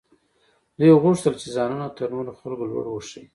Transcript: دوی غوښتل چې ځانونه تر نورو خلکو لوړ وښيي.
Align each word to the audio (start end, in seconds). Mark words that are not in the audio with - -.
دوی 0.77 0.91
غوښتل 1.03 1.33
چې 1.41 1.47
ځانونه 1.55 1.85
تر 1.97 2.07
نورو 2.15 2.31
خلکو 2.39 2.63
لوړ 2.71 2.85
وښيي. 2.89 3.23